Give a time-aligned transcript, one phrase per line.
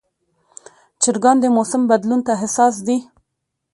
[1.01, 2.97] چرګان د موسم بدلون ته حساس دي.